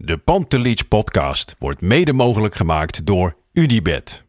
[0.00, 4.24] De Pantelich podcast wordt mede mogelijk gemaakt door UdiBet.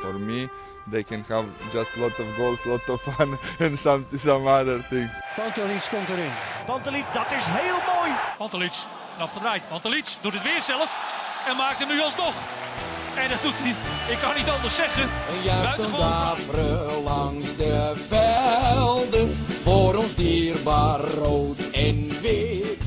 [0.00, 0.48] For me,
[0.90, 5.20] they can have just lot of goals, lot of fun, and some some other things.
[5.36, 6.30] Pantelic komt erin.
[6.66, 8.10] Pantelic, dat is heel mooi.
[8.38, 8.74] Pantelic,
[9.16, 9.62] en afgedraaid.
[9.68, 10.90] Pantelic doet het weer zelf
[11.48, 12.34] en maakt hem nu alsnog.
[13.16, 13.74] En dat doet hij,
[14.14, 15.02] ik kan niet anders zeggen.
[15.02, 19.34] Een Buitengewoon daveren langs de velden.
[19.62, 22.82] Voor ons dierbaar rood en wit.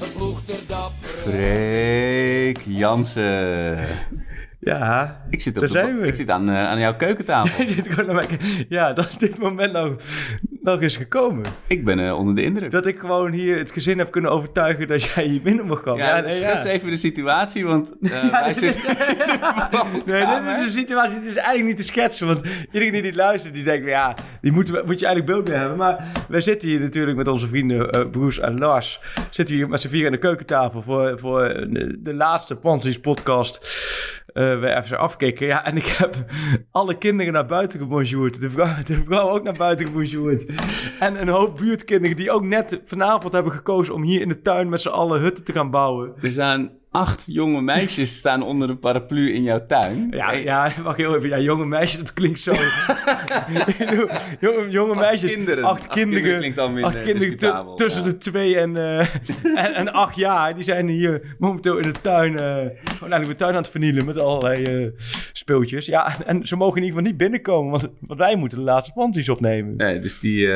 [0.00, 1.08] Een ploeg ter dapper.
[1.08, 3.78] Freek Jansen.
[4.60, 6.06] Ja, Ik zit, op daar de, zijn we.
[6.06, 7.62] ik zit aan, eh, aan jouw keukentafel.
[7.64, 8.38] Je zit gewoon naar mij-
[8.68, 9.96] Ja, dat dit moment nou
[10.62, 11.44] nog is gekomen.
[11.66, 12.70] ik ben eh, onder de indruk.
[12.70, 16.04] Dat ik gewoon hier het gezin heb kunnen overtuigen dat jij hier binnen mag komen.
[16.04, 18.96] ja, nee, schets even de situatie, want eh, wij zitten...
[20.06, 22.26] Nee, dit is een situatie, dit is eigenlijk niet te schetsen.
[22.26, 25.44] Want iedereen die dit luistert, die denkt, ja, die moeten we, moet je eigenlijk beeld
[25.44, 25.76] bij hebben.
[25.76, 29.00] Maar wij zitten hier natuurlijk met onze vrienden eh Bruce en Lars.
[29.30, 33.58] Zitten hier met z'n vier aan de keukentafel voor, voor de, de laatste Panties podcast.
[34.32, 35.46] Eh bij FC Afkikken.
[35.46, 36.16] Ja, en ik heb
[36.70, 38.40] alle kinderen naar buiten gebonjourd.
[38.40, 40.44] De vrouw, de vrouw ook naar buiten gebonjourd.
[41.00, 44.68] En een hoop buurtkinderen die ook net vanavond hebben gekozen om hier in de tuin
[44.68, 46.12] met z'n allen hutten te gaan bouwen.
[46.22, 50.06] Er staan acht jonge meisjes staan onder een paraplu in jouw tuin.
[50.10, 51.28] Ja, wacht heel even.
[51.28, 52.52] Ja, jonge meisjes, dat klinkt zo.
[54.40, 55.34] jonge, jonge meisjes.
[55.34, 55.64] kinderen.
[55.64, 56.10] Acht, Acht kinderen.
[56.12, 58.08] kinderen klinkt al minder acht kinderen tussen ja.
[58.08, 58.98] de twee en, eh,
[59.64, 60.54] en, en acht jaar.
[60.54, 62.38] Die zijn hier momenteel in de tuin.
[62.38, 62.44] eh
[62.84, 64.90] gewoon eigenlijk de tuin aan het vernielen met allerlei eh,
[65.32, 65.86] speeltjes.
[65.86, 67.70] Ja, en, en ze mogen in ieder geval niet binnenkomen.
[67.70, 69.76] Want, want wij moeten de laatste panties opnemen.
[69.76, 70.48] Nee, dus die,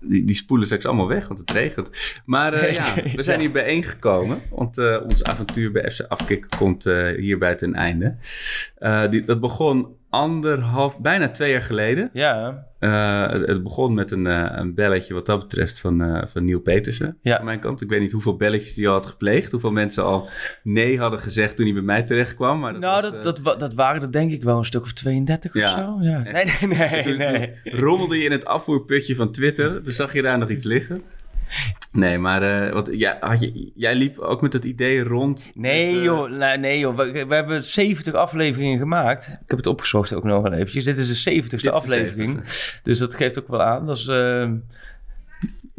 [0.00, 1.90] die, die spoelen straks allemaal weg, want het regent.
[2.24, 2.84] Maar ja,
[3.16, 4.40] we zijn hier bijeengekomen.
[4.50, 8.16] Want ons avontuur bij FC Afkikken komt eh, hierbij ten einde.
[8.78, 12.10] Eh, die, dat begon anderhalf, bijna twee jaar geleden.
[12.12, 14.24] Ja, Eh, het, het begon met een,
[14.58, 17.18] een belletje wat dat betreft van, van Neil Petersen.
[17.22, 17.38] Ja.
[17.38, 17.80] Aan mijn kant.
[17.82, 19.50] Ik weet niet hoeveel belletjes die al had gepleegd.
[19.52, 20.28] Hoeveel mensen al
[20.62, 22.58] nee hadden gezegd toen hij bij mij terecht kwam.
[22.60, 24.82] Maar dat nou, was, dat, dat, wa- dat waren er denk ik wel een stuk
[24.82, 25.66] of 32 Ja.
[25.72, 26.08] of zo.
[26.08, 26.18] Ja.
[26.18, 27.02] Nee, nee, nee.
[27.02, 27.52] toen, nee.
[27.64, 29.82] toen rommelde je in het afvoerputje van Twitter.
[29.82, 31.02] Toen zag je daar nog iets liggen.
[31.92, 35.50] Nee, maar eh, wat, ja, had je, jij liep ook met het idee rond.
[35.54, 36.96] Nee, met, eh, joh, nee, nee, joh.
[36.96, 39.26] We, we hebben 70 afleveringen gemaakt.
[39.26, 40.84] Ik heb het opgezocht ook nog wel eventjes.
[40.84, 42.40] Dit is de 70ste Dit is de aflevering.
[42.82, 43.86] Dus dat geeft ook wel aan.
[43.86, 44.50] Dat is eh,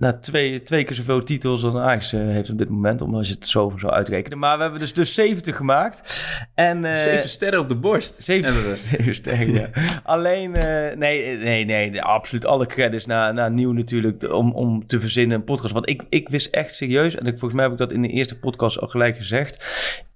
[0.01, 3.01] nou, twee, twee keer zoveel titels dan Ajax eh, heeft op dit moment.
[3.01, 4.37] Om als je het zo zou uitrekenen.
[4.37, 6.27] Maar we hebben dus, dus 70 gemaakt.
[6.55, 8.15] En, eh, Zeven sterren op de borst.
[8.19, 8.77] Zeven, hebben we.
[8.97, 9.69] zeven sterren, ja.
[10.03, 14.87] Alleen, eh, nee, nee, nee, de- absoluut alle credits naar, naar Nieuw natuurlijk om, om
[14.87, 15.73] te verzinnen een podcast.
[15.73, 18.07] Want ik, ik wist echt serieus, en ik, volgens mij heb ik dat in de
[18.07, 19.65] eerste podcast al gelijk gezegd,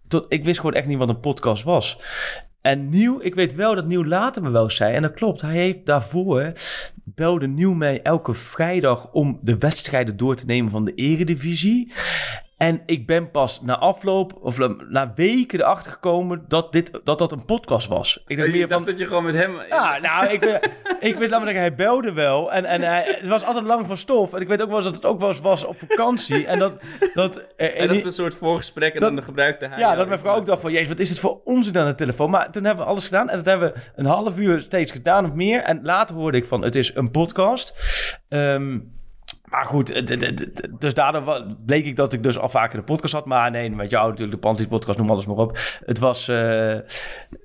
[0.08, 2.00] tot, ik wist gewoon echt niet wat een podcast was.
[2.66, 5.54] En Nieuw, ik weet wel dat Nieuw later me wel zei, en dat klopt, hij
[5.54, 6.52] heeft daarvoor,
[7.04, 11.92] belde Nieuw mij elke vrijdag om de wedstrijden door te nemen van de eredivisie.
[12.58, 14.58] En ik ben pas na afloop, of
[14.90, 18.24] na weken erachter gekomen dat dit, dat, dat een podcast was.
[18.28, 19.56] Ik dacht Je meer dacht van, dat je gewoon met hem...
[19.70, 20.60] ja, nou, ik, ben-
[21.00, 22.52] ik weet namelijk, hij belde wel.
[22.54, 24.34] En, en hij, het was altijd lang van stof.
[24.34, 26.46] En ik weet ook wel eens dat het ook wel eens was op vakantie.
[26.48, 26.74] En dat...
[27.14, 29.80] dat eh, En dat en- een soort voorgesprek en Dat- dan gebruikte hij...
[29.80, 30.72] ja, dat mijn vrouw ook dacht van...
[30.72, 32.30] Jezus, wat is het voor onzin aan de telefoon?
[32.30, 33.30] Maar toen hebben we alles gedaan.
[33.30, 35.62] En dat hebben we een half uur steeds gedaan of meer.
[35.62, 37.74] En later hoorde ik van, het is een podcast.
[38.30, 38.78] Ehm,
[39.56, 40.38] maar goed, eh,
[40.80, 43.26] dus daardoor bleek ik dat ik dus al vaker de podcast had.
[43.26, 45.58] Maar nee, met jou natuurlijk, de Panties podcast, noem alles maar op.
[45.86, 46.84] Het was, eh, eh,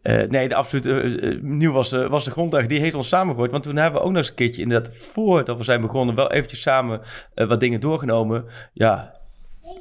[0.02, 2.68] nee, de absolute, nieuw was de, was de grondlegger.
[2.68, 3.50] Die heeft ons samengegooid.
[3.50, 6.32] Want toen hebben we ook nog eens een keertje, inderdaad, voordat we zijn begonnen, wel
[6.32, 7.00] eventjes samen
[7.34, 8.44] wat dingen doorgenomen.
[8.72, 9.19] Ja,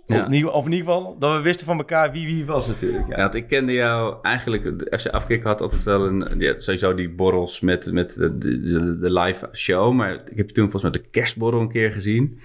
[0.05, 0.23] Ja.
[0.23, 3.07] Opnieuw, of in ieder geval, dat we wisten van elkaar wie wie was natuurlijk.
[3.07, 3.15] Ja.
[3.15, 4.79] Ja, want ik kende jou eigenlijk...
[4.79, 6.39] De FC Afkikken had altijd wel een...
[6.39, 9.93] Ja, sowieso die borrels met, met de, de, de live show.
[9.93, 12.39] Maar ik heb je toen volgens mij de kerstborrel een keer gezien.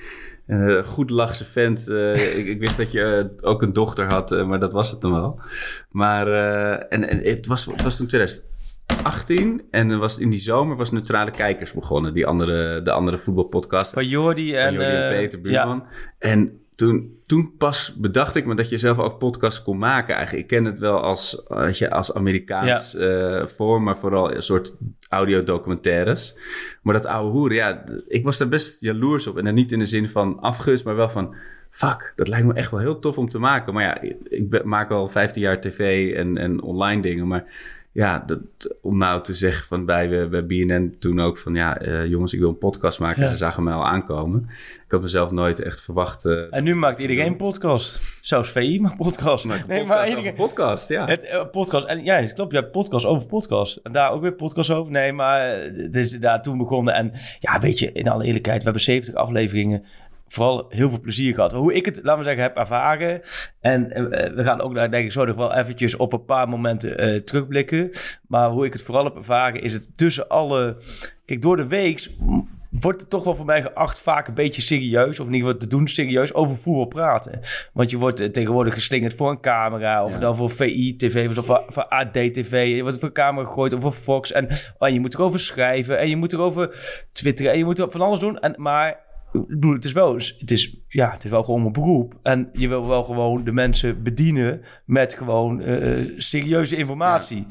[0.47, 1.89] Eh goed lachse vent.
[1.89, 5.01] Eh, ik, ik wist dat je eh, ook een dochter had, maar dat was het
[5.01, 5.41] dan wel.
[5.91, 6.27] Maar
[6.79, 11.31] en, en het, was, het was toen 2018 en was in die zomer was Neutrale
[11.31, 12.15] Kijkers begonnen.
[12.15, 13.93] Die andere, de andere voetbalpodcast.
[13.93, 15.85] Van Jordi en, Van Jordi en Peter Buurman.
[16.19, 20.15] En toen, toen pas bedacht ik me dat je zelf ook podcasts kon maken.
[20.15, 24.43] Eigenlijk, ik ken het wel als, als, je, als Amerikaans eh, vorm, maar vooral een
[24.43, 24.77] soort
[25.09, 26.37] audiodocumentaires.
[26.83, 29.39] Maar dat oude hoeren, ja, ik was daar best jaloers op.
[29.39, 31.35] En dan niet in de zin van afgunst, maar wel van...
[31.71, 33.75] Fuck, dat lijkt me echt wel heel tof om te maken.
[33.75, 37.27] Maar ja, ik ben- maak al 15 jaar tv en, en online dingen.
[37.27, 37.45] Maar
[37.95, 38.39] ja, dat,
[38.83, 42.39] om nou te zeggen van bij, bij BNN toen ook van ja, eh, jongens, ik
[42.41, 43.23] wil een podcast maken.
[43.23, 43.29] Ja.
[43.31, 44.49] Ze zagen mij al aankomen.
[44.85, 46.25] Ik had mezelf nooit echt verwacht.
[46.25, 48.01] eh, En nu maakt iedereen podcast.
[48.21, 49.45] Zelfs VI maakt podcast.
[49.45, 50.35] een nee, podcast maar iedereen...
[50.35, 51.07] podcast, ja.
[51.07, 53.77] Het eh, podcast, en ja, het klopt, je hebt podcast over podcast.
[53.83, 54.93] En daar ook weer podcast over.
[54.93, 56.95] Nee, maar het is daar toen begonnen.
[56.95, 59.85] En ja, weet je, in alle eerlijkheid, we hebben 70 afleveringen.
[60.29, 61.53] Vooral heel veel plezier gehad.
[61.53, 63.21] Hoe ik het, laten we zeggen, heb ervaren.
[63.61, 66.49] En eh, we gaan ook daar, denk ik, zo nog wel eventjes op een paar
[66.49, 67.91] momenten eh, terugblikken.
[68.27, 70.77] Maar hoe ik het vooral heb ervaren, is het tussen alle...
[71.27, 72.11] Kijk, door de week
[72.81, 75.69] wordt het toch wel voor mij geacht vaak een beetje serieus, of in ieder geval
[75.69, 77.41] te doen serieus, over voetbal praten.
[77.73, 80.19] Want je wordt eh, tegenwoordig geslingerd voor een camera, of Ja.
[80.19, 82.75] dan voor VI-TV, of voor, voor AD-TV.
[82.77, 84.33] Je wordt voor een camera gegooid, of voor Fox.
[84.33, 84.49] En
[84.79, 86.77] oh, je moet erover schrijven, en je moet erover
[87.13, 88.39] twitteren, en je moet er van alles doen.
[88.39, 89.04] En, maar
[89.35, 92.19] ik bedoel, het is wel, het is, ja, het is wel gewoon een beroep.
[92.23, 97.47] En je wil wel gewoon de mensen bedienen met gewoon eh, serieuze informatie.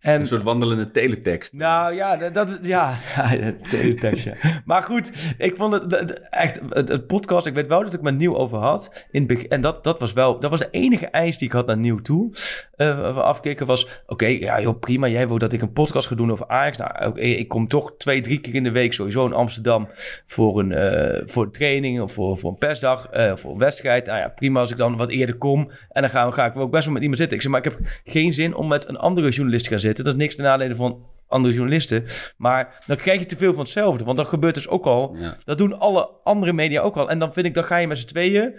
[0.00, 1.52] En, Een soort wandelende teletext.
[1.54, 4.34] nou ja, dat, dat is- ja, ja teletext, ja.
[4.64, 8.16] Maar goed, ik vond het echt, het, het podcast, ik weet wel dat ik met
[8.16, 9.06] Nieuw over had.
[9.10, 11.76] In en dat, dat was wel, dat was de enige eis die ik had naar
[11.76, 12.32] Nieuw toe.
[12.76, 16.32] eh afkeken was, oké, ja joh, prima, jij wil dat ik een podcast ga doen
[16.32, 16.76] over Ajax.
[16.76, 19.88] Nou, oké, ik kom toch twee, drie keer in de week sowieso in Amsterdam
[20.26, 24.06] voor een, eh, voor een training of voor, voor een persdag, eh, voor een wedstrijd.
[24.06, 25.70] Nou ja, prima als ik dan wat eerder kom.
[25.90, 27.36] En dan ga, ga ik ook best wel met iemand zitten.
[27.36, 29.88] Ik zeg, maar ik heb geen zin om met een andere journalist te gaan zitten.
[29.96, 32.04] Dat is niks ten nadele van andere journalisten.
[32.36, 34.04] Maar dan krijg je te veel van hetzelfde.
[34.04, 35.16] Want dat gebeurt dus ook al.
[35.16, 35.36] Ja.
[35.44, 37.10] Dat doen alle andere media ook al.
[37.10, 38.54] En dan vind ik, dan ga je met z'n tweeën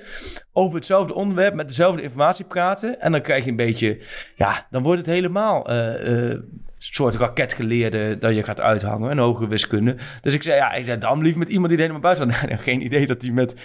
[0.54, 3.00] over hetzelfde onderwerp met dezelfde informatie praten.
[3.00, 4.02] En dan krijg je een beetje,
[4.36, 6.40] ja, dan wordt het helemaal eh, eh,
[6.84, 9.10] soort raketgeleerde dat je gaat uithangen.
[9.10, 9.96] En hogere wiskunde.
[10.22, 12.28] Dus ik zei, ja, ik zei, dan liever met iemand die er helemaal buiten.
[12.52, 13.56] Nou, geen idee dat hij met,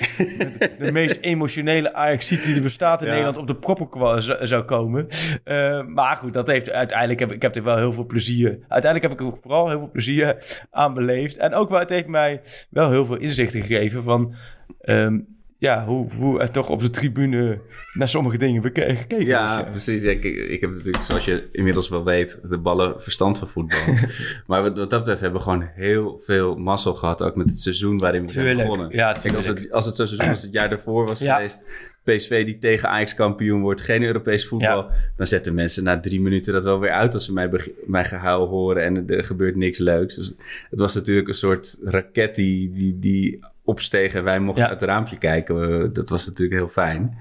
[0.58, 3.12] met de meest emotionele ajax die er bestaat in Ja.
[3.12, 5.06] Nederland op de proppen zou komen.
[5.44, 8.58] Eh, maar goed, dat heeft uiteindelijk, heb, ik heb er wel heel veel plezier.
[8.68, 10.36] Uiteindelijk heb ik er vooral heel veel plezier
[10.70, 11.36] aan beleefd.
[11.36, 12.40] En ook wel, het heeft mij
[12.70, 14.34] wel heel veel inzichten gegeven van...
[14.80, 15.18] ehm,
[15.58, 17.58] ja, hoe, hoe er toch op de tribune
[17.92, 19.70] naar sommige dingen beke- gekeken Ja, is.
[19.70, 20.02] precies.
[20.02, 23.78] Ja, ik, ik heb natuurlijk, zoals je inmiddels wel weet, de ballen verstand van voetbal.
[24.46, 27.22] maar wat, wat dat betreft hebben we gewoon heel veel mazzel gehad.
[27.22, 28.88] Ook met het seizoen waarin we zijn begonnen.
[28.90, 31.34] Ja, Kijk, als, het, als het zo'n seizoen als het jaar daarvoor was Ja.
[31.36, 31.64] geweest...
[32.04, 34.90] PSV die tegen Ajax kampioen wordt, geen Europees voetbal...
[35.16, 37.14] dan zetten mensen na drie minuten dat wel weer uit...
[37.14, 40.14] als ze mijn, beg- mijn gehuil horen en er gebeurt niks leuks.
[40.14, 40.34] Dus
[40.70, 44.14] het was natuurlijk een soort raket die, die, die opsteeg...
[44.14, 44.70] en wij mochten Ja.
[44.70, 45.82] uit het raampje kijken.
[45.82, 47.18] Eh, Dat was natuurlijk heel fijn.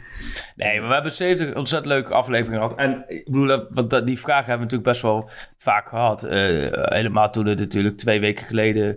[0.56, 2.77] Nee, maar we hebben 70 ontzettend leuke afleveringen gehad.
[2.77, 6.24] En ik bedoel, dat- want dat, die vragen hebben we natuurlijk best wel vaak gehad.
[6.24, 8.94] Eh, helemaal toen het natuurlijk twee weken geleden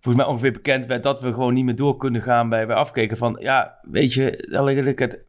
[0.00, 2.76] volgens mij ongeveer bekend werd dat we gewoon niet meer door kunnen gaan bij, bij
[2.76, 3.16] afkeken.
[3.16, 4.64] Van ja, weet je, dan
[4.98, 5.24] het.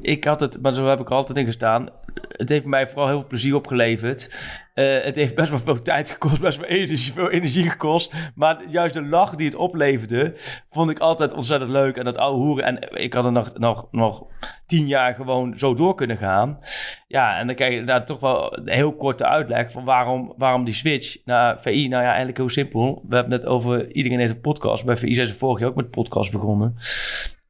[0.00, 1.88] Ik had het, maar zo heb ik er altijd in gestaan.
[2.28, 4.34] Het heeft mij vooral heel veel plezier opgeleverd.
[4.74, 8.12] Eh, het heeft best wel veel tijd gekost, best wel energie, veel energie gekost.
[8.34, 10.34] Maar juist de lach die het opleverde,
[10.70, 11.96] vond ik altijd ontzettend leuk.
[11.96, 12.64] En dat oude hoeren.
[12.64, 14.26] En ik had er nog, nog, nog
[14.66, 16.58] tien jaar gewoon zo door kunnen gaan.
[17.06, 20.64] Ja, en dan krijg je daar toch wel een heel korte uitleg van waarom, waarom
[20.64, 21.88] die switch naar VI.
[21.88, 23.04] Nou ja, eigenlijk heel simpel.
[23.08, 24.84] We hebben het over iedereen heeft een podcast.
[24.84, 26.76] Bij VI zijn ze vorig jaar ook met podcast begonnen.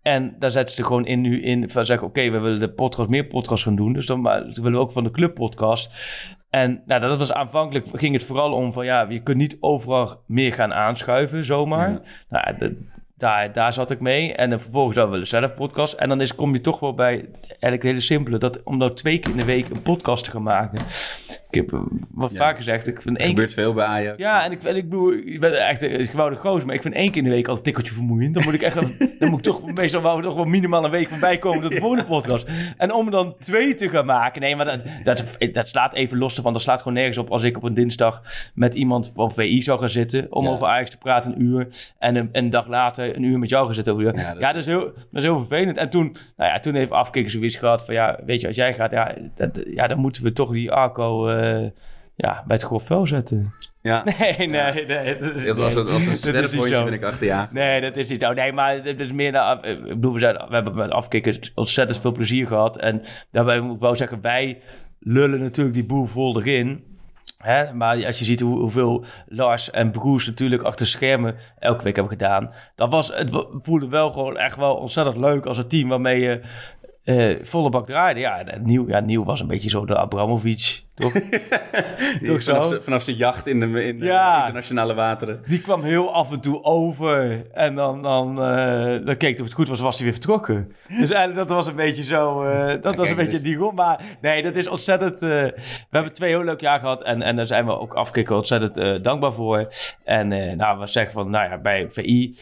[0.04, 3.08] En daar zetten ze gewoon in nu in van zeggen, oké, we willen de podcast
[3.08, 3.92] meer podcast gaan doen.
[3.92, 5.90] Dus dan maar, willen we ook van de club podcast.
[6.50, 10.22] En nou, dat was aanvankelijk ging het vooral om van ja, je kunt niet overal
[10.26, 11.90] meer gaan aanschuiven zomaar.
[11.90, 12.00] Ja.
[12.28, 14.34] Nou, de- daar, daar zat ik mee.
[14.34, 15.92] En dan vervolgens dan willen zelf podcast.
[15.92, 17.12] En dan is, kom je toch wel bij
[17.48, 18.38] eigenlijk het hele simpele.
[18.38, 20.78] Dat om nou twee keer in de week een podcast te gaan maken.
[21.50, 22.36] Ik heb eh, wat Ja.
[22.38, 22.86] vaak gezegd.
[22.86, 24.18] Ik vind Er één keer gebeurt veel bij Ajax.
[24.18, 26.94] ja, en ik, en ik bedoel, ik ben echt een gewone goos, maar ik vind
[26.94, 28.34] één keer in de week al een tikkeltje vermoeiend.
[28.34, 28.74] Dan moet ik echt,
[29.18, 31.78] dan moet ik toch meestal wel, toch wel minimaal een week voorbij komen tot de
[31.78, 32.46] volgende podcast.
[32.76, 36.36] En om dan twee te gaan maken, nee, maar dat, dat, dat slaat even los
[36.36, 36.52] ervan.
[36.52, 38.22] Dat slaat gewoon nergens op als ik op een dinsdag
[38.54, 40.50] met iemand van VI zou gaan zitten om Ja.
[40.50, 41.66] over Ajax te praten een uur.
[41.98, 44.54] En een, een dag later een uur met jou zitten over Ja, ja, dat dat,
[44.56, 45.76] is heel, dat is heel vervelend.
[45.76, 48.74] En toen, nou ja, toen heeft afkikken zoiets gehad van, ja, weet je, als jij
[48.74, 51.28] gaat, ja, dat, ja dan moeten we toch die Arco...
[51.28, 51.68] eh,
[52.16, 53.54] ja, bij het grof vuil zetten.
[53.82, 54.04] Ja.
[54.18, 54.48] Nee, nee,
[54.86, 54.86] nee.
[55.18, 57.48] dat is- Dat was een, als een dat zwerfhondje ben ik achter ja.
[57.52, 58.32] Nee, dat is niet zo.
[58.32, 59.32] Nee, maar het is meer...
[59.32, 62.78] naar- ik bedoel, we, zijn, we hebben met afkikken ontzettend veel plezier gehad.
[62.78, 64.60] En daarbij moet ik wel zeggen, wij
[64.98, 66.84] lullen natuurlijk die boel vol erin.
[67.44, 67.72] Hè?
[67.72, 72.12] Maar als je ziet hoe, hoeveel Lars en Broes natuurlijk achter schermen elke week hebben
[72.12, 72.52] gedaan.
[72.74, 76.40] Dat was, het voelde wel gewoon echt wel ontzettend leuk als een team waarmee je
[77.04, 78.20] eh, volle bak draaide.
[78.20, 81.12] Ja, nieuw, ja, nieuw was een beetje zo de Abramovic, toch?
[82.26, 84.38] toch vanaf, vanaf zijn jacht in de, in de Ja.
[84.40, 85.40] internationale wateren.
[85.48, 87.46] Die kwam heel af en toe over.
[87.52, 90.72] En dan, dan, eh, dan keek hij of het goed was, was hij weer vertrokken.
[90.88, 92.42] Dus eigenlijk dat was een beetje zo...
[92.44, 93.70] eh, dat was een beetje dus- die rol.
[93.70, 95.20] Maar nee, dat is ontzettend...
[95.20, 95.54] we
[95.90, 97.02] hebben twee heel leuk jaar gehad.
[97.02, 99.68] En, en daar zijn we ook afkikken ontzettend dankbaar voor.
[100.04, 102.36] En nou, we zeggen van, nou ja, bij VI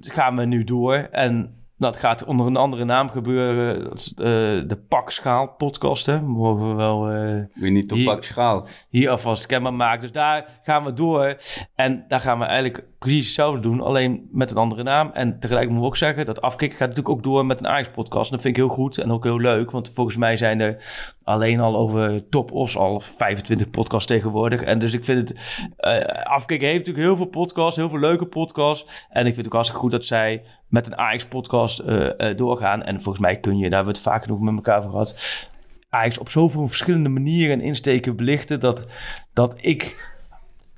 [0.00, 1.08] gaan we nu door.
[1.10, 3.84] En dat gaat onder een andere naam gebeuren.
[3.84, 4.24] Dat is, eh,
[4.68, 6.20] de Pakschaal podcast, hè.
[6.22, 7.08] Mogen we wel...
[7.08, 8.66] eh, Weer niet op Hier- pak schaal.
[8.88, 10.00] hier alvast kenbaar maken.
[10.00, 11.36] Dus daar gaan we door.
[11.74, 15.10] En daar gaan we eigenlijk precies hetzelfde doen, alleen met een andere naam.
[15.12, 18.30] En tegelijk moeten we ook zeggen, dat afkicken gaat natuurlijk ook door met een Ajax-podcast.
[18.30, 20.76] Dat vind ik heel goed en ook heel leuk, want volgens mij zijn er
[21.22, 24.62] alleen al over Top Os al 25 podcasts tegenwoordig.
[24.62, 25.38] En dus ik vind het,
[25.76, 29.06] eh afkicken heeft natuurlijk heel veel podcasts, heel veel leuke podcasts.
[29.08, 32.82] En ik vind het ook hartstikke goed dat zij met een Ajax-podcast eh, eh, doorgaan.
[32.82, 35.16] En volgens mij kun je, daar hebben we het vaak genoeg met elkaar over gehad,
[35.88, 38.86] Ajax op zoveel verschillende manieren en insteken belichten dat,
[39.32, 40.12] dat ik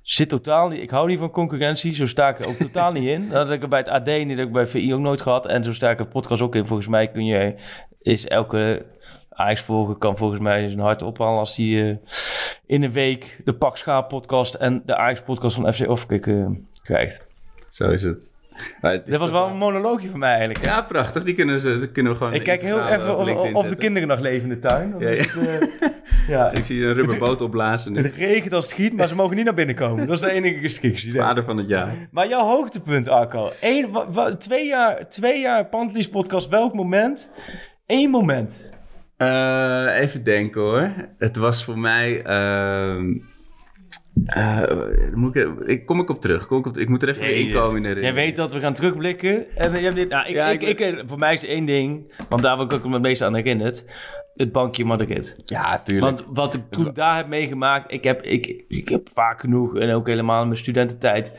[0.06, 0.82] zit totaal niet.
[0.82, 1.94] Ik hou niet van concurrentie.
[1.94, 3.28] Zo sta ik er ook totaal niet in.
[3.28, 5.46] Dat heb ik bij het AD niet, dat heb ik bij VI ook nooit gehad.
[5.46, 6.66] En zo sta ik er podcast ook in.
[6.66, 7.54] Volgens mij kun je,
[8.02, 8.84] is elke
[9.30, 11.96] Ajax volger kan volgens mij zijn hart ophalen als die eh,
[12.66, 16.46] in een week de Pak Schaap podcast en de Ajax podcast van FC Offkick eh,
[16.82, 17.26] krijgt.
[17.68, 18.34] Zo is het.
[18.80, 20.60] Maar het Dit was wel een monoloogje van mij eigenlijk.
[20.64, 20.70] hè?
[20.70, 21.24] Ja, prachtig.
[21.24, 23.76] Die kunnen, ze, die kunnen we gewoon ik kijk heel even op of, of de
[23.76, 24.94] kinderen nog leven in de tuin.
[24.98, 25.16] Ja, ja.
[25.16, 25.78] het,
[26.28, 26.50] ja.
[26.52, 28.02] Ik zie een rubberboot opblazen nu.
[28.02, 30.06] Het regent als het giet, maar ze mogen niet naar binnen komen.
[30.06, 31.14] Dat is de enige restrictie.
[31.14, 32.08] Vader van het jaar.
[32.10, 33.50] Maar jouw hoogtepunt, Arco.
[33.60, 36.48] Eén, wa- wa- twee jaar, twee jaar Pantelis podcast.
[36.48, 37.32] Welk moment?
[37.86, 38.70] Eén moment.
[39.16, 40.92] Eh, even denken hoor.
[41.18, 42.22] Het was voor mij.
[42.22, 43.12] ehm
[44.26, 44.62] eh,
[45.14, 46.46] moet ik, ik, kom ik op terug.
[46.46, 48.60] Kom ik, op, ik moet er even weer inkomen in de Jij weet dat we
[48.60, 49.56] gaan terugblikken.
[49.56, 51.66] En, eh, je hebt dit, nou, ik, Ja, ik, ik- ik, voor mij is één
[51.66, 53.84] ding, want daar word ik ook het meest aan herinnerd.
[54.36, 55.36] Het bankje Madrid.
[55.44, 56.16] Ja, tuurlijk.
[56.16, 59.94] Want wat ik toen daar heb meegemaakt, ik heb, ik, ik heb vaak genoeg en
[59.94, 61.32] ook helemaal in mijn studententijd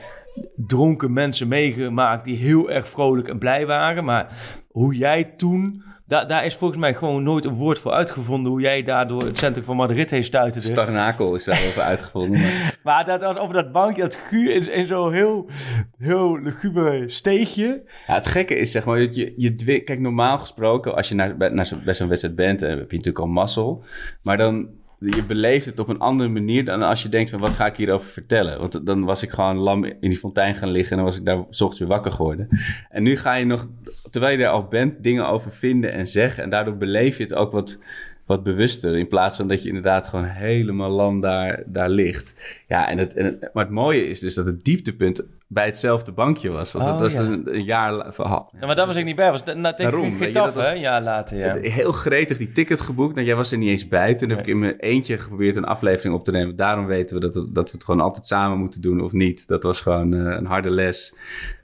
[0.55, 4.03] dronken mensen meegemaakt die heel erg vrolijk en blij waren.
[4.03, 4.27] Maar
[4.71, 8.61] hoe jij toen, daar daar is volgens mij gewoon nooit een woord voor uitgevonden hoe
[8.61, 10.67] jij daardoor het centrum van Madrid heen stuiterde.
[10.67, 12.39] Starnakel is daarover uitgevonden.
[12.39, 15.49] Maar Maar dat, op dat bankje, dat gu in, in zo'n heel,
[15.97, 17.83] heel luguber steegje.
[18.07, 21.37] Ja, het gekke is, zeg maar, dat je, je Kijk, normaal gesproken, als je naar,
[21.37, 23.83] bij, naar zo, bij zo'n wedstrijd bent, dan heb je natuurlijk al mazzel.
[24.21, 24.67] Maar dan,
[24.99, 27.75] je beleeft het op een andere manier dan als je denkt van, wat ga ik
[27.75, 28.59] hierover vertellen?
[28.59, 31.25] Want dan was ik gewoon lam in die fontein gaan liggen en dan was ik
[31.25, 32.47] daar ochtends weer wakker geworden.
[32.89, 33.67] En nu ga je nog,
[34.09, 36.43] terwijl je er al bent, dingen over vinden en zeggen.
[36.43, 37.81] En daardoor beleef je het ook wat,
[38.25, 38.97] wat bewuster.
[38.97, 42.35] In plaats van dat je inderdaad gewoon helemaal lam daar, daar ligt.
[42.67, 46.11] Ja, en het, en het- maar het mooie is dus dat het dieptepunt bij hetzelfde
[46.11, 46.73] bankje was.
[46.73, 47.19] Want Oh, dat was ja.
[47.21, 48.53] een, een jaar verhaal.
[48.59, 49.31] Ja, maar daar was ik niet bij.
[49.31, 50.73] Was na, tegen Daarom, weet je, Getafe, dat was- hè?
[50.73, 51.55] Een jaar later, ja.
[51.71, 53.15] Heel gretig die ticket geboekt.
[53.15, 54.15] Nou, jij was er niet eens bij.
[54.15, 56.55] Toen heb ik in mijn eentje geprobeerd een aflevering op te nemen.
[56.55, 59.47] Daarom weten we dat, het- dat we het gewoon altijd samen moeten doen of niet.
[59.47, 61.15] Dat was gewoon eh, een harde les.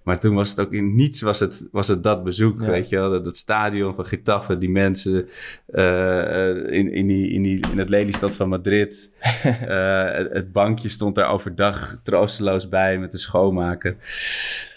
[0.03, 2.67] Maar toen was het ook in niets was het, was het dat bezoek, Ja.
[2.67, 3.09] weet je wel.
[3.11, 5.27] Dat, dat stadion van Getafe, die mensen
[5.67, 9.11] eh, in, in, die, in, die, in het Lelystad van Madrid.
[9.43, 13.17] Eh, het, het bankje stond daar overdag troosteloos bij met de
[13.73, 13.99] maken.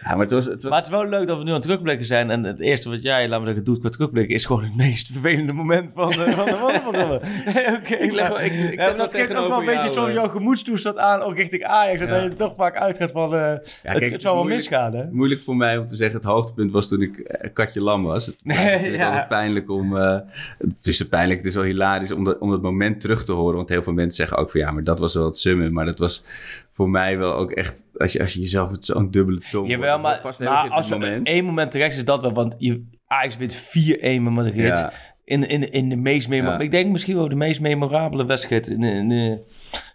[0.08, 0.44] Ja, maar het was...
[0.44, 2.30] Het was Maar het is wel leuk dat we nu aan het terugblikken zijn.
[2.30, 4.34] En het eerste wat jij, laat me zeggen, doet qua terugblikken...
[4.34, 7.20] is gewoon het meest vervelende moment van de, van de wandelprogramma.
[7.54, 9.80] Nee, Oké, Ik leg wel- ik- ik ja, zet dat geeft ook wel een beetje
[9.82, 10.14] jou, zo eh.
[10.14, 12.00] jouw gemoedstoestand aan, ook richting Ajax.
[12.00, 12.06] Ja.
[12.06, 13.34] dat je toch vaak uitgaat van...
[13.34, 15.04] eh, het, kijk, het het zou wel is misgaan, hè?
[15.10, 18.26] Moeilijk voor mij om te zeggen, het hoogtepunt was toen ik eh, Katje Lam was.
[18.26, 19.06] Het ja.
[19.06, 19.96] altijd pijnlijk om...
[19.96, 20.18] eh,
[20.58, 23.56] het is pijnlijk, het is wel hilarisch om dat, om dat moment terug te horen.
[23.56, 25.72] Want heel veel mensen zeggen ook van ja, maar dat was wel het summen.
[25.72, 26.24] Maar dat was
[26.72, 27.84] voor mij wel ook echt...
[27.96, 29.68] Als je, als je jezelf met zo'n dubbele tong...
[29.68, 31.26] Jawel, maar, past maar in als moment.
[31.26, 32.32] één moment terecht is dat wel.
[32.32, 33.64] Want je, Ajax wint
[33.98, 34.78] 4-1 met Madrid.
[34.78, 34.92] Ja.
[35.24, 36.58] In, in, in de meest memorabele...
[36.58, 36.64] Ja.
[36.64, 38.68] Ik denk misschien wel de meest memorabele wedstrijd.
[38.68, 39.40] In, in, in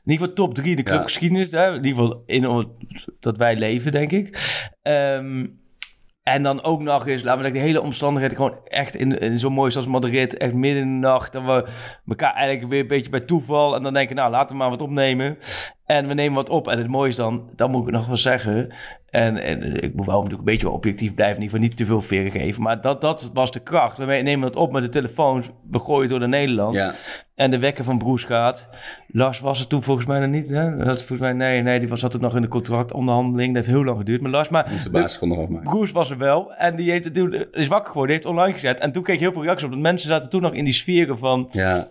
[0.06, 0.88] ieder geval top 3 de Ja.
[0.90, 1.52] clubgeschiedenis.
[1.52, 1.68] Hè?
[1.68, 2.68] In ieder geval in
[3.20, 4.60] dat wij leven, denk ik.
[4.82, 5.46] Ehm,
[6.24, 9.40] en dan ook nog eens, laten we zeggen, de hele omstandigheden gewoon echt in, in
[9.40, 11.34] zo mooi zoals Madrid, echt midden in de nacht.
[11.34, 11.66] Dat we
[12.08, 13.76] elkaar eigenlijk weer een beetje bij toeval.
[13.76, 15.38] En dan denken, nou, laten we maar wat opnemen.
[15.92, 16.68] En we nemen wat op.
[16.68, 18.70] En het mooie is dan, dat moet ik nog wel zeggen.
[19.10, 21.36] En, en ik moet wel natuurlijk een beetje objectief blijven.
[21.38, 22.64] In ieder geval niet te veel veren geven.
[22.64, 23.98] Maar dat, dat was de kracht.
[23.98, 25.50] We nemen het op met de telefoons.
[25.70, 26.76] We gooien door naar Nederland.
[26.76, 26.94] Ja.
[27.36, 28.68] En de wekker van Broes gaat.
[29.08, 30.50] Lars was het toen volgens mij nog niet.
[30.50, 30.78] Hè?
[30.78, 33.54] Dat volgens mij, nee, nee, die was zat het nog in de contractonderhandeling.
[33.54, 34.22] Dat heeft heel lang geduurd.
[34.22, 35.70] Maar Lars, maar Moest de baas gewoon nog afmaken.
[35.70, 36.54] Broes was er wel.
[36.54, 38.80] En die heeft het toen, is wakker geworden, heeft online gezet.
[38.80, 39.72] En toen kreeg ik heel veel reacties op.
[39.72, 41.50] Dat mensen zaten toen nog in die sferen van...
[41.52, 41.88] Ja.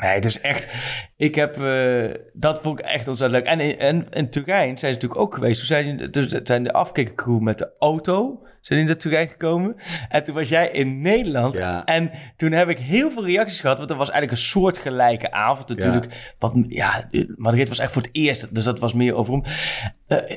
[0.00, 0.68] Nee, is echt...
[1.16, 1.62] Ik heb...
[1.62, 3.52] eh, dat vond ik echt ontzettend leuk.
[3.52, 5.58] En in, in Turijn zijn ze natuurlijk ook geweest.
[5.58, 8.42] Toen zijn, dus zijn de afkikkercrew met de auto...
[8.60, 9.76] zijn die naar Turijn gekomen.
[10.08, 11.54] En toen was jij in Nederland.
[11.54, 11.84] Ja.
[11.84, 13.76] En toen heb ik heel veel reacties gehad.
[13.76, 16.34] Want dat was eigenlijk een soortgelijke avond natuurlijk.
[16.38, 18.54] Wat, ja, Madrid was echt voor het eerst.
[18.54, 19.42] Dus dat was meer over hem.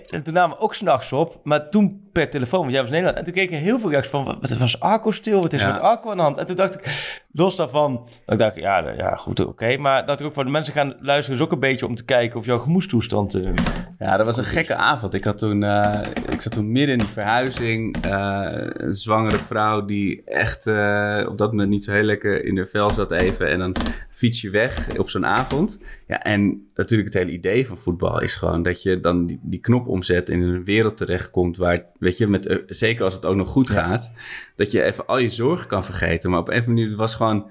[0.10, 1.40] En toen namen we ook s'nachts op.
[1.44, 3.18] Maar toen per telefoon, want jij was in Nederland.
[3.20, 4.26] En toen kreeg ik heel veel reacties van...
[4.26, 5.42] Wat was Arco stil?
[5.42, 5.74] Wat is er Ja.
[5.74, 6.38] met Arco aan de hand?
[6.38, 7.94] En toen dacht ik, los daarvan...
[8.26, 9.78] Dat ik dacht, ja, ja goed, oké.
[9.78, 11.40] Maar dat ik ook voor de mensen gaan luisteren...
[11.40, 13.34] is ook een beetje om te kijken of jouw gemoedstoestand...
[13.34, 13.52] eh,
[13.98, 15.14] Ja, dat was een gekke avond.
[15.14, 16.00] Ik, had toen, eh,
[16.32, 17.98] ik zat toen midden in die verhuizing.
[18.14, 22.58] Eh, een zwangere vrouw die echt eh, op dat moment niet zo heel lekker in
[22.58, 23.48] haar vel zat even.
[23.48, 23.76] En dan
[24.10, 25.82] fiets je weg op zo'n avond.
[26.08, 29.60] Ja, en natuurlijk het hele idee van voetbal is gewoon dat je dan die, die
[29.60, 33.26] knop omzet en in een wereld terechtkomt waar, weet je, met, eh, zeker als het
[33.26, 34.12] ook nog goed gaat,
[34.56, 36.30] dat je even al je zorgen kan vergeten.
[36.30, 37.50] Maar op een of andere manier, het was gewoon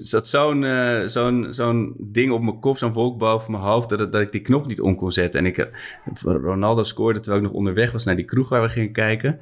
[0.00, 4.12] zat zo'n eh, zo'n zo'n ding op mijn kop, zo'n wolk boven mijn hoofd, dat,
[4.12, 5.40] dat ik die knop niet om kon zetten.
[5.40, 5.66] En ik, eh,
[6.22, 9.40] Ronaldo scoorde terwijl ik nog onderweg was naar die kroeg waar we gingen kijken.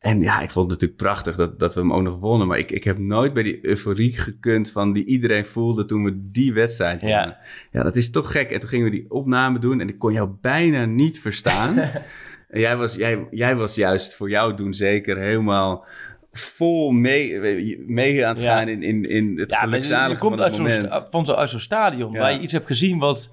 [0.00, 2.46] En ja, ik vond het natuurlijk prachtig dat, dat we hem ook nog wonnen.
[2.46, 6.30] Maar ik, ik heb nooit bij die euforie gekund van die iedereen voelde toen we
[6.30, 7.18] die wedstrijd wonnen.
[7.20, 7.38] Ja.
[7.72, 7.82] Ja.
[7.82, 8.50] dat is toch gek.
[8.50, 11.78] En toen gingen we die opname doen en ik kon jou bijna niet verstaan.
[12.54, 15.86] en jij was, jij, jij was juist voor jou doen zeker helemaal
[16.32, 17.38] vol mee,
[17.86, 20.56] mee aan het gaan in, in, in het Ja, je, gelukzalige je komt van uit
[20.56, 23.30] zo'n, uit zo'n stadion waar je iets hebt gezien wat...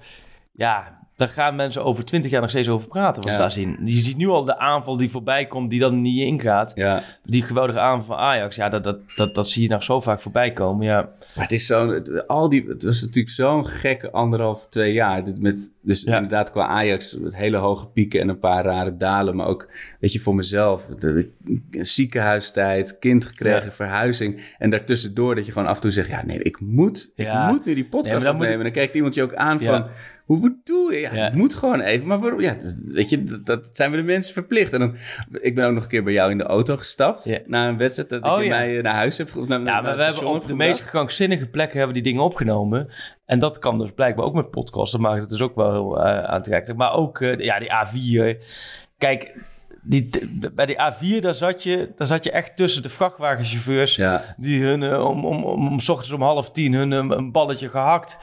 [0.52, 3.22] Ja, daar gaan mensen over twintig jaar nog steeds over praten.
[3.22, 3.38] Wat Ja.
[3.38, 3.76] daar zien.
[3.84, 6.72] Je ziet nu al de aanval die voorbij komt, die dan niet ingaat.
[6.74, 10.00] Ja, Die geweldige aanval van Ajax, ja, dat, dat, dat, dat zie je nog zo
[10.00, 10.86] vaak voorbij komen.
[10.86, 11.00] Ja,
[11.34, 15.24] maar het is zo'n, al die, het was natuurlijk zo'n gekke anderhalf, twee jaar.
[15.24, 16.14] Dit Met, dus Ja.
[16.14, 19.36] inderdaad qua Ajax, met hele hoge pieken en een paar rare dalen.
[19.36, 19.68] Maar ook,
[20.00, 21.30] weet je, voor mezelf, de,
[21.70, 23.70] de ziekenhuistijd, kind gekregen, Ja.
[23.72, 24.40] verhuizing.
[24.58, 27.64] En daartussendoor dat je gewoon af en toe zegt, ja nee, ik moet, ik moet
[27.66, 28.56] nu die Nee, podcast dan moet opnemen.
[28.56, 29.86] En dan kijkt iemand je ook aan van...
[30.28, 31.00] Hoe bedoel je?
[31.00, 31.24] Ja, Ja.
[31.24, 32.06] het moet gewoon even.
[32.06, 32.40] Maar waarom?
[32.40, 34.72] Ja, weet je, dat, dat zijn we de mensen verplicht.
[34.72, 34.96] En dan,
[35.40, 37.24] ik ben ook nog een keer bij jou in de auto gestapt.
[37.24, 37.38] Ja.
[37.46, 39.82] Na een wedstrijd dat Oh, je mij eh, naar huis hebt ge- naar, ja naar
[39.82, 42.88] maar we hebben op de meest krankzinnige plekken hebben die dingen opgenomen.
[43.26, 44.92] En dat kan dus blijkbaar ook met podcasts.
[44.92, 46.78] Dat maakt het dus ook wel heel eh, aantrekkelijk.
[46.78, 48.44] Maar ook, eh, ja, die A4.
[48.98, 49.34] Kijk,
[49.82, 50.08] die,
[50.54, 53.96] bij die A4, daar zat, je, daar zat je echt tussen de vrachtwagenchauffeurs...
[53.96, 54.34] Ja.
[54.36, 58.18] die hun om, om, om, om 's ochtends om half tien hun een balletje gehakt...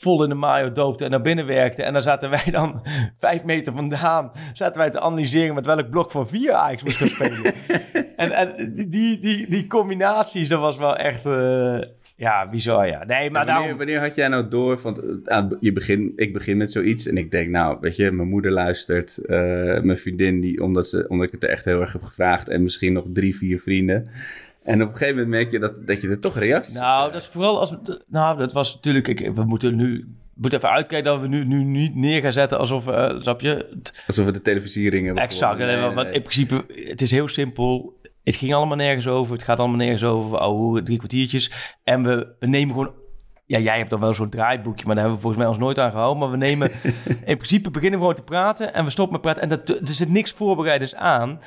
[0.00, 1.82] vol in de mayo doopte en naar binnen werkte.
[1.82, 2.82] En dan zaten wij dan
[3.18, 4.32] vijf meter vandaan...
[4.52, 7.54] zaten wij te analyseren met welk blok van vier Ajax moest gaan spelen.
[8.16, 11.26] en en die, die, die combinaties, dat was wel echt...
[11.26, 11.78] eh,
[12.16, 13.04] ja, bizar, ja.
[13.04, 13.76] Nee, maar wanneer, daarom...
[13.78, 14.80] wanneer had jij nou door?
[14.82, 18.10] Want eh, aan- je begin, ik begin met zoiets en ik denk, nou, weet je,
[18.12, 19.36] mijn moeder luistert, eh,
[19.80, 22.62] mijn vriendin, die, omdat, ze, omdat ik het er echt heel erg heb gevraagd, en
[22.62, 24.08] misschien nog drie, vier vrienden.
[24.62, 27.22] En op een gegeven moment merk je dat, dat je er toch reacties Nou, dat
[27.22, 27.74] is vooral als...
[28.08, 29.08] Nou, dat was natuurlijk...
[29.08, 30.04] Ik, we moeten nu...
[30.34, 32.86] We moeten even uitkijken dat we nu, nu niet neer gaan zetten alsof...
[32.86, 33.80] eh snap je?
[34.06, 35.58] Alsof we de televisiering hebben Exact.
[35.58, 36.16] Nee, want nee, want nee.
[36.16, 37.98] in principe, het is heel simpel.
[38.24, 39.32] Het ging allemaal nergens over.
[39.32, 40.40] Het gaat allemaal nergens over.
[40.40, 41.52] Oh, drie kwartiertjes.
[41.84, 42.94] En we, we nemen gewoon...
[43.46, 45.78] Ja, jij hebt dan wel zo'n draaiboekje, maar daar hebben we volgens mij ons nooit
[45.78, 46.18] aan gehouden.
[46.18, 46.70] Maar we nemen...
[47.24, 49.42] in principe beginnen we gewoon te praten en we stoppen met praten.
[49.42, 51.40] En dat, er zit niks voorbereiders aan.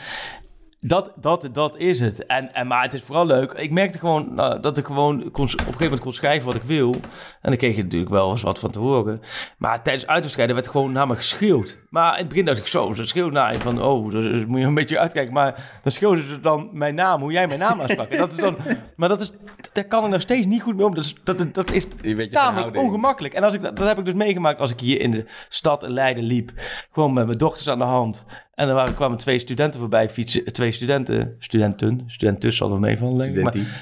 [0.86, 2.26] Dat, dat, dat is het.
[2.26, 3.52] En, en, maar het is vooral leuk.
[3.52, 6.56] Ik merkte gewoon nou, dat ik gewoon kon, op een gegeven moment kon schrijven wat
[6.56, 6.94] ik wil.
[7.42, 9.22] En dan kreeg je natuurlijk wel eens wat van te horen.
[9.58, 11.80] Maar tijdens uitwedstrijden werd gewoon naar me geschreeuwd.
[11.90, 13.82] Maar in het begin dacht ik zo, ze schreeuwt naar je van...
[13.82, 15.34] oh, daar moet je een beetje uitkijken.
[15.34, 18.10] Maar dan schreeuwden ze dan mijn naam, hoe jij mijn naam aansprak.
[18.10, 18.58] En dat is dan,
[18.96, 19.32] maar dat is,
[19.74, 20.96] daar kan ik nog steeds niet goed mee om.
[20.96, 21.88] Dat is, dat, dat is
[22.30, 23.34] tamelijk ongemakkelijk.
[23.34, 25.84] En als ik, dat dat heb ik dus meegemaakt als ik hier in de stad
[25.84, 26.52] in Leiden liep.
[26.92, 28.26] Gewoon met mijn dochters aan de hand.
[28.54, 30.54] En er waren, kwamen twee studenten voorbij fietsen.
[30.54, 33.24] Twee studenten, studenten, studenten zal er mee van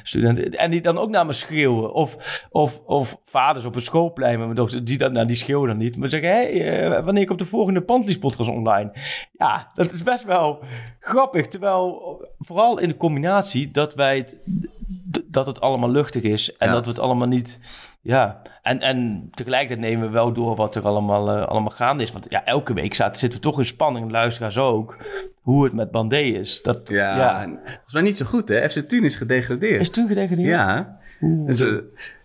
[0.03, 0.51] studenten.
[0.51, 1.93] En die dan ook naar me schreeuwen.
[1.93, 4.85] Of, of, of vaders op het schoolplein met mijn dochter.
[4.85, 5.97] Die, dan, nou, die schreeuwen dan niet.
[5.97, 8.91] Maar zeggen, hé, hey, eh, wanneer komt de volgende Pantelis podcast online?
[9.37, 10.59] Ja, dat is best wel
[10.99, 11.47] grappig.
[11.47, 14.35] Terwijl, vooral in de combinatie dat wij het,
[15.25, 16.53] dat het allemaal luchtig is.
[16.57, 16.73] En Ja.
[16.73, 17.59] dat we het allemaal niet...
[18.03, 22.11] Ja, en, en tegelijkertijd nemen we wel door wat er allemaal, eh, allemaal gaande is.
[22.11, 24.97] Want ja, elke week zaten, zitten we toch in spanning, luisteraars ook,
[25.41, 26.61] hoe het met Bandé is.
[26.61, 27.41] Dat, Ja, ja.
[27.41, 28.69] en volgens mij niet zo goed, hè?
[28.69, 29.79] FC is gedegradeerd.
[29.79, 30.47] Is toen gedegradeerd?
[30.47, 30.99] Ja.
[31.19, 31.73] Dus, eh,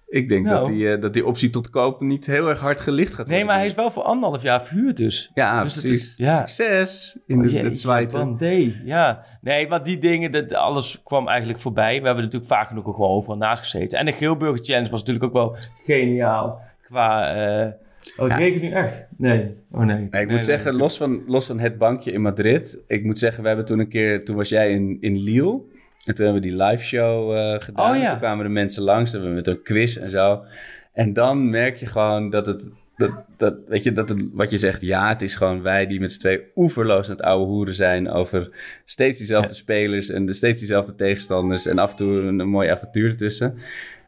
[0.09, 0.59] ik denk Nou.
[0.61, 3.35] dat, die, eh, dat die optie tot koop niet heel erg hard gelicht gaat worden.
[3.35, 5.31] Nee, maar hij is wel voor anderhalf jaar verhuurd dus.
[5.35, 5.92] Ja, Dus precies.
[6.03, 6.33] is- ja.
[6.47, 8.37] Succes in Oh, de, jeetje, het zwijten.
[8.85, 9.25] Ja.
[9.40, 12.01] Nee, maar die dingen, dat, alles kwam eigenlijk voorbij.
[12.01, 13.99] We hebben natuurlijk vaak genoeg ook gewoon overal naast gezeten.
[13.99, 16.61] En de Geelburger Challenge was natuurlijk ook wel geniaal.
[16.83, 17.35] Qua...
[17.35, 17.73] eh
[18.16, 18.38] Oh, het Ja.
[18.38, 19.07] regent nu echt?
[19.16, 19.55] Nee.
[19.73, 19.87] Oh nee.
[19.97, 22.83] Nee, ik Nee, moet zeggen, los van, los van het bankje in Madrid.
[22.87, 25.61] Ik moet zeggen, we hebben toen een keer, toen was jij in, in Lille.
[26.07, 27.95] En toen hebben we die live show eh, gedaan.
[27.95, 28.11] Oh, ja.
[28.11, 30.45] Toen kwamen de mensen langs, hebben we met een quiz en zo.
[30.92, 34.59] En dan merk je gewoon dat het, dat, dat, weet je, dat het, wat je
[34.59, 37.75] zegt, ja, het is gewoon wij die met z'n twee oeverloos aan het oude hoeren
[37.75, 38.51] zijn over
[38.85, 42.69] steeds diezelfde spelers en de, steeds diezelfde tegenstanders en af en toe een, een mooi
[42.69, 43.59] avontuur ertussen.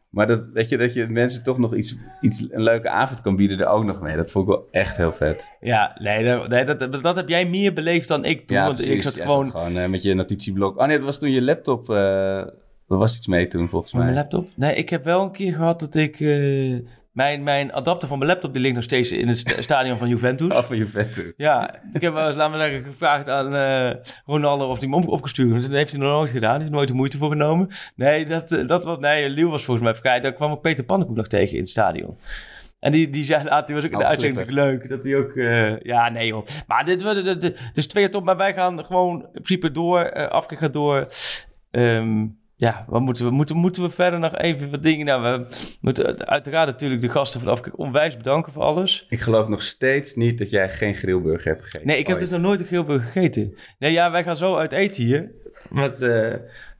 [0.08, 3.36] Maar dat, weet je, dat je mensen toch nog iets, iets, een leuke avond kan
[3.36, 4.16] bieden er ook nog mee.
[4.16, 5.56] Dat vond ik wel echt heel vet.
[5.60, 8.56] Ja, nee, dat, nee, dat, heb jij meer beleefd dan ik toen.
[8.56, 8.94] ja, want precies.
[8.94, 9.50] ik zat gewoon...
[9.50, 10.78] gewoon eh, met je notitieblok.
[10.78, 11.90] Oh nee, dat was toen je laptop...
[11.90, 12.46] eh
[12.88, 14.12] er was iets mee toen, volgens Met mij.
[14.12, 14.48] mijn laptop?
[14.56, 16.20] Nee, ik heb wel een keer gehad dat ik...
[16.20, 16.78] eh,
[17.18, 20.08] mijn, mijn adapter van mijn laptop die ligt nog steeds in het sta- stadion van
[20.08, 20.50] Juventus.
[20.50, 21.32] Af van Juventus.
[21.36, 23.94] Ja, ik heb wel eens, laten we zeggen, gevraagd aan eh,
[24.26, 25.62] Ronaldo of hij hem op, opgestuurd.
[25.62, 26.50] Dat heeft hij nog nooit gedaan.
[26.50, 27.68] Hij heeft nooit de moeite voor genomen.
[27.96, 30.20] Nee, dat, eh, dat was, nee, Liel was volgens mij vrij.
[30.20, 32.18] Daar kwam ook Peter Pannenkoek nog tegen in het stadion.
[32.80, 34.88] En die, die zei later, die was ook in de Oh, uitzending leuk.
[34.88, 36.46] Dat hij ook, eh, ja, nee joh.
[36.66, 37.22] Maar dit was,
[37.72, 38.24] dus twee top.
[38.24, 40.28] Maar wij gaan gewoon in principe door.
[40.28, 41.08] Afke gaat door.
[41.70, 42.26] Ehm,
[42.58, 43.30] ja, wat moeten we?
[43.30, 45.06] Moeten, moeten we verder nog even wat dingen?
[45.06, 45.46] Nou, we
[45.80, 49.06] moeten uiteraard natuurlijk de gasten van Afke onwijs bedanken voor alles.
[49.08, 51.86] Ik geloof nog steeds niet dat jij geen grillburger hebt gegeten.
[51.86, 52.28] Nee, ik heb Ooit.
[52.28, 53.56] dus nog nooit een geelburger gegeten.
[53.78, 55.30] Nee, ja, wij gaan zo uit eten hier.
[55.70, 56.34] Met, eh,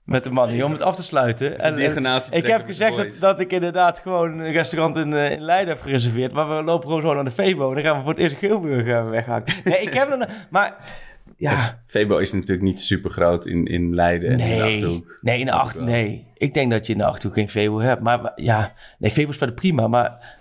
[0.05, 1.59] met de man hier, om het af te sluiten.
[1.59, 5.31] En, en diagonaal te ik heb gezegd dat, ik inderdaad gewoon een restaurant in, eh,
[5.31, 6.33] in Leiden heb gereserveerd.
[6.33, 7.69] Maar we lopen gewoon zo naar de Febo.
[7.69, 9.45] En dan gaan we voor het eerst een geelburger weghalen.
[9.65, 10.29] Nee, ik heb er.
[10.51, 10.77] Maar
[11.39, 14.75] ja, Febo is natuurlijk niet super groot in, in Leiden en in de nee.
[14.75, 15.19] Achterhoek.
[15.21, 15.85] Nee, in de acht, wel.
[15.85, 16.27] nee.
[16.35, 18.03] Ik denk dat je in de Achterhoek geen Febo hebt.
[18.03, 19.89] Maar, maar ja, nee, Febo is verder prima.
[19.89, 20.37] Maar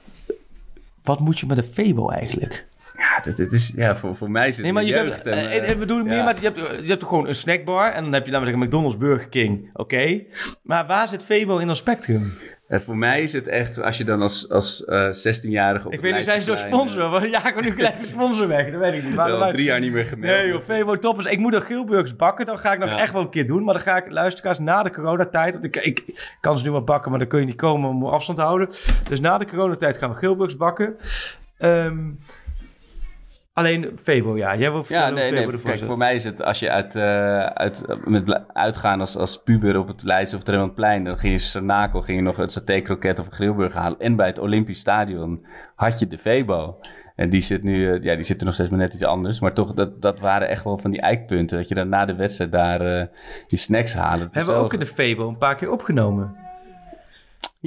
[1.04, 2.66] wat moet je met een Febo eigenlijk?
[2.98, 5.24] Ja, het, het is, ja voor, voor mij is het Nee, maar je jeugd.
[5.24, 6.24] hebt, en, eh, eh, ik bedoel meer ja.
[6.24, 8.98] met, je hebt, je hebt gewoon een snackbar en dan heb je namelijk een McDonald's,
[8.98, 10.24] Burger King, oké.
[10.64, 12.34] Maar waar zit Febo in dat spectrum?
[12.68, 16.02] En voor mij is het echt, als je dan als, als eh 16-jarige op Ik
[16.02, 17.10] weet niet, zijn ze door sponsor?
[17.10, 19.12] Want ja, ik nu gelijk de sponsor weg, dat weet ik niet.
[19.12, 20.32] eh, Maar wel maar- drie jaar niet meer gemeld.
[20.38, 21.28] Nee joh, Febo toppers.
[21.28, 23.00] Ik moet nog geelburgers bakken, dat ga ik nog Ja.
[23.00, 23.64] echt wel een keer doen.
[23.64, 26.84] Maar dan ga ik, luisteraars, na de coronatijd, want ik, ik kan ze nu wel
[26.84, 28.68] bakken, maar dan kun je niet komen om afstand te houden.
[29.10, 30.96] Dus na de coronatijd gaan we geelburgers bakken.
[31.58, 31.98] Ehm,
[33.58, 34.56] alleen Febo, ja.
[34.56, 35.40] Jij wil Ja, vertellen nee, nee.
[35.40, 39.00] Febo ervoor Kijk, voor mij is het als je uit, eh, uit, eh, met uitgaan
[39.00, 42.24] als, als puber op het Leids of het plein, dan ging je Sarnakel, ging je
[42.24, 44.00] nog het saté-kroket of een grillburger halen.
[44.00, 46.80] En bij het Olympisch Stadion had je de Febo.
[47.18, 49.40] En die zit nu, eh, ja, die zit er nog steeds maar net iets anders.
[49.40, 51.58] Maar toch, dat, dat waren echt wel van die eikpunten.
[51.58, 53.06] Dat je dan na de wedstrijd daar eh,
[53.48, 54.30] die snacks halen.
[54.32, 56.36] Hebben we ook in de Febo een paar keer opgenomen.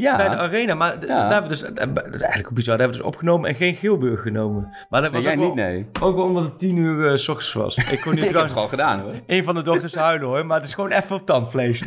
[0.01, 1.07] Ja, Bij de arena, maar Ja.
[1.07, 3.75] daar hebben we dus, eh, eigenlijk ook bizar, daar hebben we dus opgenomen en geen
[3.75, 4.77] geelburger genomen.
[4.91, 5.87] Maar dat Nee, was jij ook, wel, niet, nee.
[6.01, 7.77] ook wel omdat het tien uur eh, s ochtends was.
[7.93, 9.13] Ik kon nu trouwens gewoon gedaan hoor.
[9.27, 11.81] een van de dochters huilen hoor, maar het is gewoon even op tandvlees.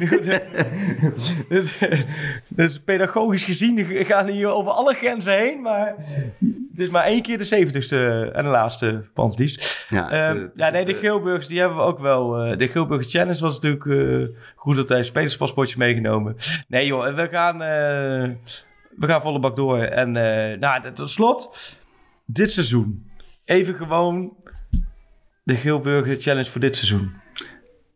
[1.49, 1.79] dus,
[2.47, 5.95] dus pedagogisch gezien gaan hier over alle grenzen heen, maar
[6.71, 9.85] het is maar één keer de zeventigste en de laatste pandienst.
[9.89, 12.31] Ja, Ehm, eh, ja, nee, de geelburgers die hebben we ook wel.
[12.57, 16.35] de geelburger challenge was natuurlijk goed dat hij spelerspaspoortjes meegenomen.
[16.67, 17.61] Nee joh, we gaan,
[18.97, 19.79] we gaan volle bak door.
[19.79, 21.75] En eh, nou, tot slot,
[22.25, 23.07] dit seizoen.
[23.45, 24.37] Even gewoon
[25.43, 27.13] de geelburger challenge voor dit seizoen.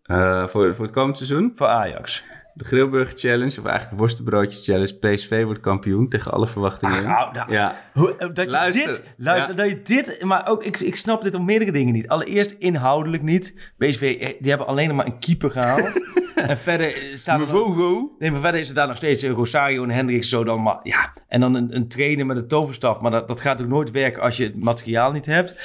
[0.04, 1.52] eh, voor, voor het komend seizoen.
[1.56, 2.24] Voor Ajax.
[2.58, 4.96] De Grillburger Challenge, of eigenlijk Worstenbroodjes Challenge.
[4.96, 7.06] PSV wordt kampioen tegen alle verwachtingen.
[7.06, 7.52] Ach, nou, nou.
[7.52, 9.62] Ja, Hoe, eh, dat je Luister, dit, luister, ja.
[9.62, 12.08] dat je dit, maar ook, ik, ik snap dit om meerdere dingen niet.
[12.08, 13.54] Allereerst inhoudelijk niet.
[13.78, 16.02] BSV, eh, die hebben alleen maar een keeper gehaald.
[16.36, 19.90] en verder eh, staat nog- Nee, maar verder is er daar nog steeds Rosario en
[19.90, 21.14] Hendricks zo dan maar, ja.
[21.28, 23.00] En dan een, een trainer met een toverstaf.
[23.00, 25.56] Maar dat, dat gaat ook nooit werken als je het materiaal niet hebt.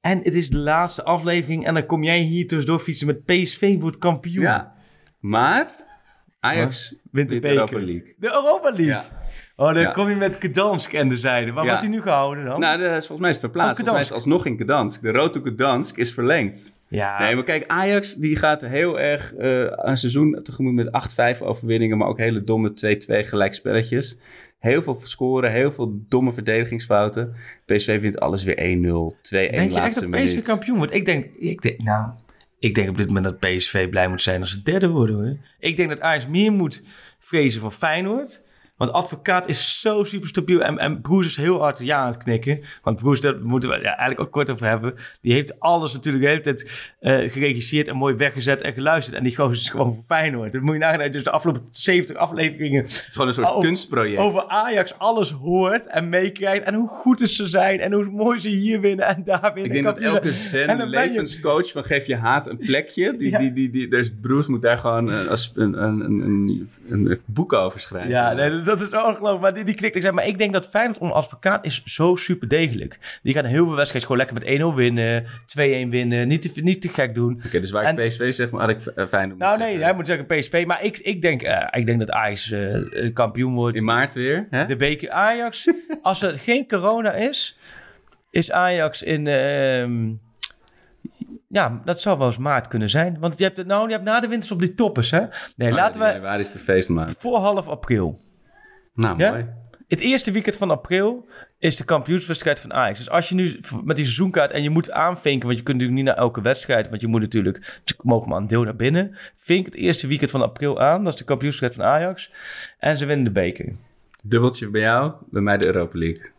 [0.00, 3.80] En het is de laatste aflevering en dan kom jij hier tussendoor fietsen met PSV
[3.80, 4.42] wordt kampioen.
[4.44, 4.72] ja.
[5.20, 5.68] Maar
[6.44, 7.48] Ajax Wint de.
[7.48, 8.14] Europa League.
[8.18, 8.86] De Europa League.
[8.86, 9.04] Ja.
[9.56, 9.90] Oh, dan Ja.
[9.90, 11.52] kom je met Gdansk en de zijde.
[11.52, 11.70] Waar Ja.
[11.70, 12.60] wordt hij nu gehouden dan?
[12.60, 13.80] Nou, de, volgens mij is het verplaatst.
[13.80, 15.02] Oh, volgens mij is het alsnog in Gdansk.
[15.02, 16.72] De Road to Gdansk is verlengd.
[16.88, 17.18] ja.
[17.18, 20.88] Nee, maar kijk, Ajax die gaat heel erg eh, een seizoen tegemoet met
[21.36, 24.18] 8-5 overwinningen, maar ook hele domme 2-2 gelijkspelletjes.
[24.58, 27.34] Heel veel scoren, heel veel domme verdedigingsfouten.
[27.66, 30.46] PSV wint alles weer 1-0, 2-1 Denk je echt laatste dat PSV minuut.
[30.46, 30.94] kampioen wordt?
[30.94, 32.08] Ik denk, ik denk, nou,
[32.64, 35.16] ik denk op dit moment dat PSV blij moet zijn als ze derde worden.
[35.16, 35.36] Hoor.
[35.58, 36.82] Ik denk dat Ajax meer moet
[37.18, 38.43] vrezen van Feyenoord.
[38.76, 40.62] Want advocaat is zo super stabiel.
[40.62, 42.60] En, en Broes is heel hard ja aan het knikken.
[42.82, 44.94] Want Broes, daar moeten we ja, eigenlijk ook kort over hebben.
[45.20, 49.16] Die heeft alles natuurlijk de hele tijd eh, geregisseerd en mooi weggezet en geluisterd.
[49.16, 50.52] En die gozer is gewoon voor Feyenoord.
[50.52, 51.10] Dat moet je nagaan.
[51.10, 54.20] Dus de afgelopen 70 afleveringen Het is gewoon een soort kunstproject.
[54.20, 56.64] over Ajax alles hoort en meekrijgt.
[56.64, 57.80] En hoe goed ze zijn.
[57.80, 59.64] En hoe mooi ze hier winnen en daar winnen.
[59.64, 63.16] Ik denk dat elke zen levenscoach van geef je haat een plekje.
[63.16, 63.38] Die, Ja.
[63.38, 67.52] die, die, die, dus Bruce moet daar gewoon eh, een, een, een, een, een boek
[67.52, 68.10] over schrijven.
[68.10, 69.40] Ja, nee, dat dat is ongelooflijk.
[69.40, 69.96] Maar die, die knikt.
[69.96, 73.18] Ik zeg, maar ik denk dat Feyenoord om advocaat is zo super degelijk.
[73.22, 75.26] Die gaan heel veel wedstrijden gewoon lekker met 1-0 winnen, 2-1
[75.90, 77.40] winnen, niet te, niet te gek doen.
[77.46, 79.84] Oké, dus waar En- ik PSV zeg, maar had ik eh, Feyenoord Nou nee, zeggen.
[79.84, 80.64] hij moet zeggen PSV.
[80.66, 83.76] Maar ik, ik, denk, eh, ik denk dat Ajax eh, kampioen wordt.
[83.76, 84.64] In maart weer, hè?
[84.66, 85.70] De beker Ajax.
[86.02, 87.56] als er geen corona is,
[88.30, 89.26] is Ajax in...
[89.26, 90.12] ehm,
[91.48, 93.16] ja, dat zou wel eens maart kunnen zijn.
[93.20, 95.20] Want je hebt, het, nou, je hebt na de winters op die toppers, hè?
[95.56, 97.14] Nee, Oh, laten we Waar is de feestmaand?
[97.18, 98.18] voor half april.
[98.94, 99.30] Nou, Ja?
[99.30, 99.46] mooi.
[99.88, 101.26] Het eerste weekend van april
[101.58, 102.98] is de kampioenswedstrijd van Ajax.
[102.98, 106.04] Dus als je nu met die seizoenkaart en je moet aanvinken, want je kunt natuurlijk
[106.06, 109.16] niet naar elke wedstrijd, want je moet natuurlijk, je mogen maar een deel naar binnen.
[109.34, 112.30] Vink het eerste weekend van april aan, dat is de kampioenswedstrijd van Ajax.
[112.78, 113.72] En ze winnen de beker.
[114.22, 116.30] Dubbeltje bij jou, bij mij de Europa League.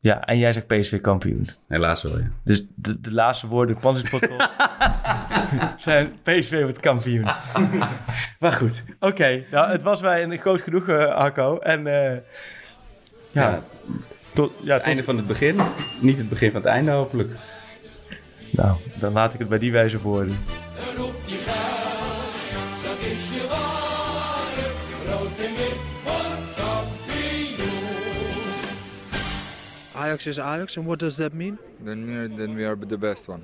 [0.00, 1.46] Ja, en jij zegt PSV kampioen.
[1.68, 2.30] Helaas wel, ja.
[2.44, 4.10] Dus de, de laatste woorden podcast
[5.76, 7.24] zijn PSV wordt kampioen.
[8.40, 9.44] maar goed, oké.
[9.50, 11.58] Nou, het was mij een groot genoeg, eh Arco.
[11.58, 12.12] En eh,
[13.30, 13.62] ja, Ja,
[14.32, 15.60] tot, ja, Het tot, einde van het begin,
[16.00, 17.30] niet het begin van het einde hopelijk.
[18.50, 20.38] nou, dan laat ik het bij die wijze woorden.
[20.96, 24.66] roept die geld, dat is je waarde.
[25.06, 27.76] Rood en wit wordt kampioen.
[29.94, 31.58] Ajax is Ajax, and what does that mean?
[31.84, 33.36] Then we're, then we are the best one.